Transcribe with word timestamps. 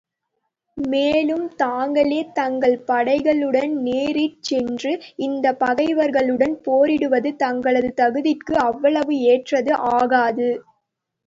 மேலும் 0.77 1.43
தாங்களே 1.55 2.21
தங்கள் 2.31 2.77
படைகளுடனே 2.87 3.69
நேரிற் 3.83 4.39
சென்று 4.41 4.93
இந்தப் 5.19 5.59
பகைவர்களுடன் 5.59 6.55
போரிடுவது 6.65 7.31
தங்களது 7.37 7.91
தகுதிக்கு 7.95 8.55
அவ்வளவு 8.67 9.15
ஏற்றது 9.29 9.73
ஆகாது. 9.93 10.49